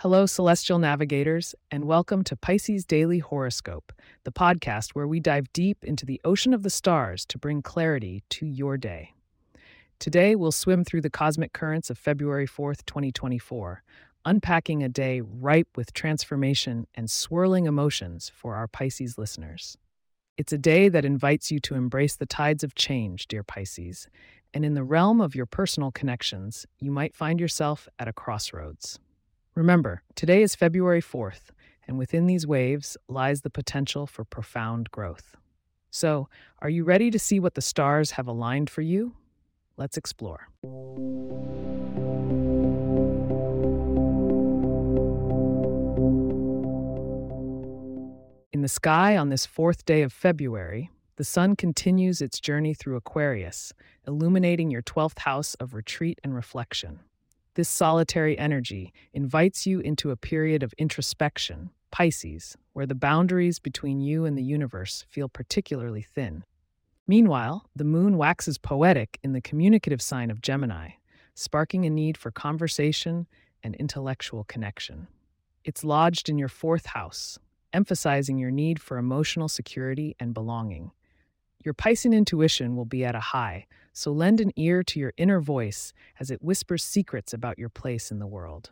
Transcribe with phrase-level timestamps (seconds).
[0.00, 3.94] Hello, celestial navigators, and welcome to Pisces Daily Horoscope,
[4.24, 8.22] the podcast where we dive deep into the ocean of the stars to bring clarity
[8.28, 9.14] to your day.
[9.98, 13.82] Today, we'll swim through the cosmic currents of February 4th, 2024,
[14.26, 19.78] unpacking a day ripe with transformation and swirling emotions for our Pisces listeners.
[20.36, 24.08] It's a day that invites you to embrace the tides of change, dear Pisces,
[24.52, 28.98] and in the realm of your personal connections, you might find yourself at a crossroads.
[29.56, 31.48] Remember, today is February 4th,
[31.88, 35.34] and within these waves lies the potential for profound growth.
[35.90, 36.28] So,
[36.58, 39.14] are you ready to see what the stars have aligned for you?
[39.78, 40.48] Let's explore.
[48.52, 52.96] In the sky on this fourth day of February, the sun continues its journey through
[52.96, 53.72] Aquarius,
[54.06, 57.00] illuminating your 12th house of retreat and reflection.
[57.56, 64.02] This solitary energy invites you into a period of introspection, Pisces, where the boundaries between
[64.02, 66.44] you and the universe feel particularly thin.
[67.06, 70.90] Meanwhile, the moon waxes poetic in the communicative sign of Gemini,
[71.34, 73.26] sparking a need for conversation
[73.62, 75.06] and intellectual connection.
[75.64, 77.38] It's lodged in your fourth house,
[77.72, 80.90] emphasizing your need for emotional security and belonging.
[81.66, 85.40] Your Piscean intuition will be at a high, so lend an ear to your inner
[85.40, 88.70] voice as it whispers secrets about your place in the world.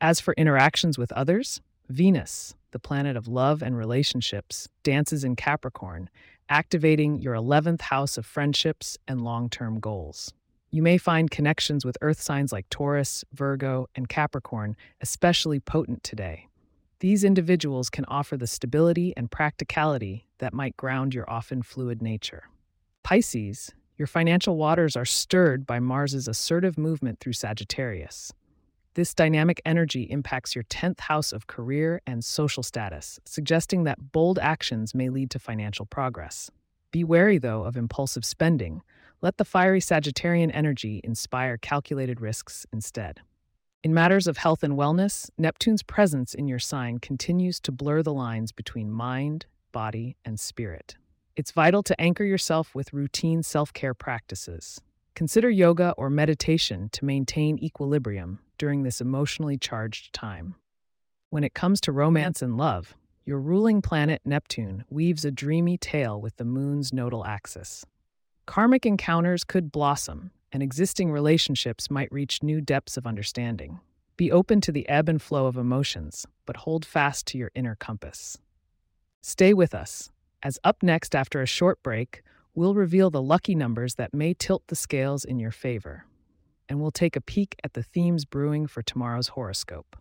[0.00, 6.08] As for interactions with others, Venus, the planet of love and relationships, dances in Capricorn,
[6.48, 10.32] activating your 11th house of friendships and long term goals.
[10.70, 16.46] You may find connections with earth signs like Taurus, Virgo, and Capricorn especially potent today.
[17.02, 22.44] These individuals can offer the stability and practicality that might ground your often fluid nature.
[23.02, 28.32] Pisces, your financial waters are stirred by Mars's assertive movement through Sagittarius.
[28.94, 34.38] This dynamic energy impacts your 10th house of career and social status, suggesting that bold
[34.38, 36.52] actions may lead to financial progress.
[36.92, 38.80] Be wary, though, of impulsive spending.
[39.20, 43.22] Let the fiery Sagittarian energy inspire calculated risks instead.
[43.84, 48.12] In matters of health and wellness, Neptune's presence in your sign continues to blur the
[48.12, 50.94] lines between mind, body, and spirit.
[51.34, 54.80] It's vital to anchor yourself with routine self care practices.
[55.16, 60.54] Consider yoga or meditation to maintain equilibrium during this emotionally charged time.
[61.30, 62.94] When it comes to romance and love,
[63.24, 67.84] your ruling planet Neptune weaves a dreamy tale with the moon's nodal axis.
[68.46, 73.80] Karmic encounters could blossom, and existing relationships might reach new depths of understanding.
[74.16, 77.74] Be open to the ebb and flow of emotions, but hold fast to your inner
[77.74, 78.38] compass.
[79.22, 80.10] Stay with us,
[80.44, 82.22] as up next, after a short break,
[82.54, 86.04] we'll reveal the lucky numbers that may tilt the scales in your favor.
[86.68, 89.96] And we'll take a peek at the themes brewing for tomorrow's horoscope.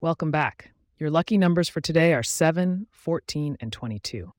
[0.00, 0.72] Welcome back.
[0.98, 4.32] Your lucky numbers for today are 7, 14, and 22.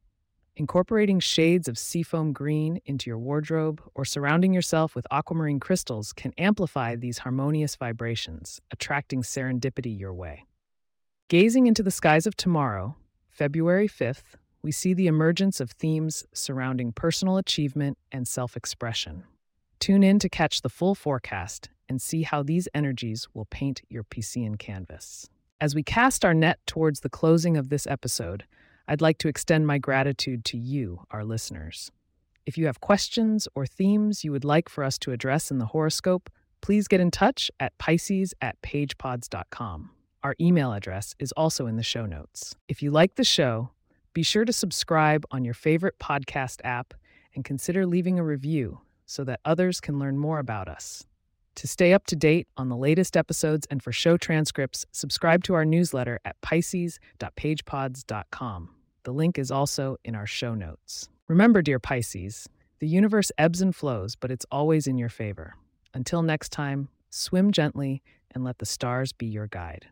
[0.57, 6.33] Incorporating shades of seafoam green into your wardrobe or surrounding yourself with aquamarine crystals can
[6.37, 10.43] amplify these harmonious vibrations, attracting serendipity your way.
[11.29, 12.97] Gazing into the skies of tomorrow,
[13.29, 19.23] February 5th, we see the emergence of themes surrounding personal achievement and self expression.
[19.79, 24.03] Tune in to catch the full forecast and see how these energies will paint your
[24.03, 25.29] Piscean canvas.
[25.61, 28.45] As we cast our net towards the closing of this episode,
[28.87, 31.91] I'd like to extend my gratitude to you, our listeners.
[32.45, 35.65] If you have questions or themes you would like for us to address in the
[35.65, 36.29] horoscope,
[36.61, 39.89] please get in touch at Pisces at pagepods.com.
[40.23, 42.55] Our email address is also in the show notes.
[42.69, 43.71] If you like the show,
[44.13, 46.93] be sure to subscribe on your favorite podcast app
[47.35, 51.05] and consider leaving a review so that others can learn more about us.
[51.59, 55.55] To stay up to date on the latest episodes and for show transcripts, subscribe to
[55.55, 58.69] our newsletter at pisces.pagepods.com.
[59.03, 61.09] The link is also in our show notes.
[61.27, 62.47] Remember, dear Pisces,
[62.79, 65.55] the universe ebbs and flows, but it's always in your favor.
[65.93, 68.01] Until next time, swim gently
[68.31, 69.87] and let the stars be your guide.